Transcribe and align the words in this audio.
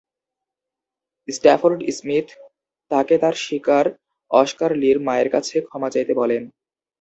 Stafford 1.27 1.79
Smith 1.97 2.27
তাকে 2.91 3.15
তার 3.21 3.35
শিকার 3.43 3.85
অস্কার 4.31 4.71
লির 4.81 4.97
মায়ের 5.07 5.29
কাছে 5.35 5.55
ক্ষমা 5.67 5.89
চাইতে 5.93 6.13
বলেন। 6.21 6.43